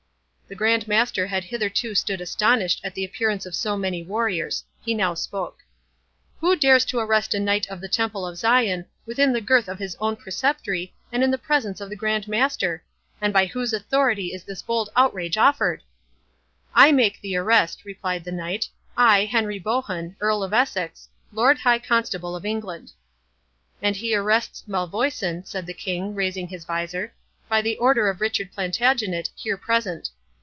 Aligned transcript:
The 0.47 0.57
Grand 0.57 0.85
Master 0.85 1.27
had 1.27 1.45
hitherto 1.45 1.95
stood 1.95 2.19
astonished 2.19 2.81
at 2.83 2.93
the 2.93 3.05
appearance 3.05 3.45
of 3.45 3.55
so 3.55 3.77
many 3.77 4.03
warriors.—He 4.03 4.93
now 4.93 5.13
spoke. 5.13 5.59
"Who 6.41 6.57
dares 6.57 6.83
to 6.87 6.99
arrest 6.99 7.33
a 7.33 7.39
Knight 7.39 7.69
of 7.69 7.79
the 7.79 7.87
Temple 7.87 8.27
of 8.27 8.35
Zion, 8.37 8.85
within 9.05 9.31
the 9.31 9.39
girth 9.39 9.69
of 9.69 9.79
his 9.79 9.95
own 10.01 10.17
Preceptory, 10.17 10.91
and 11.09 11.23
in 11.23 11.31
the 11.31 11.37
presence 11.37 11.79
of 11.79 11.89
the 11.89 11.95
Grand 11.95 12.27
Master? 12.27 12.83
and 13.21 13.31
by 13.31 13.45
whose 13.45 13.71
authority 13.71 14.33
is 14.33 14.43
this 14.43 14.61
bold 14.61 14.89
outrage 14.93 15.37
offered?" 15.37 15.83
"I 16.75 16.91
make 16.91 17.21
the 17.21 17.37
arrest," 17.37 17.85
replied 17.85 18.25
the 18.25 18.33
Knight—"I, 18.33 19.23
Henry 19.23 19.57
Bohun, 19.57 20.17
Earl 20.19 20.43
of 20.43 20.51
Essex, 20.51 21.07
Lord 21.31 21.59
High 21.59 21.79
Constable 21.79 22.35
of 22.35 22.45
England." 22.45 22.91
"And 23.81 23.95
he 23.95 24.13
arrests 24.13 24.65
Malvoisin," 24.67 25.45
said 25.45 25.65
the 25.65 25.73
King, 25.73 26.13
raising 26.13 26.49
his 26.49 26.65
visor, 26.65 27.13
"by 27.47 27.61
the 27.61 27.77
order 27.77 28.09
of 28.09 28.19
Richard 28.19 28.51
Plantagenet, 28.51 29.29
here 29.37 29.55
present. 29.55 30.09